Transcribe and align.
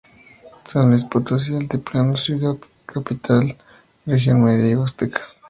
San 0.65 0.89
Luis 0.89 1.03
Potosí 1.05 1.55
Altiplano, 1.55 2.17
Ciudad 2.17 2.55
Capital, 2.87 3.55
Región 4.07 4.43
Media 4.43 4.67
y 4.69 4.75
Huasteca. 4.75 5.21